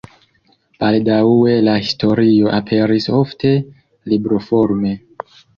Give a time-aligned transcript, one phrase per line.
[0.83, 3.53] Baldaŭe la historio aperis ofte
[4.15, 4.99] libroforme.